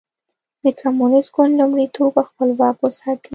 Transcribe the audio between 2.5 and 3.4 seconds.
واک وساتي.